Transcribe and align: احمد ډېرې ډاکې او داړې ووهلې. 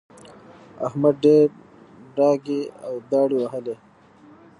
احمد 0.87 1.15
ډېرې 1.23 1.51
ډاکې 2.17 2.59
او 2.85 2.93
داړې 3.11 3.35
ووهلې. 3.39 3.75